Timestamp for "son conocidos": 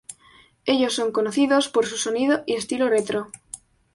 0.95-1.69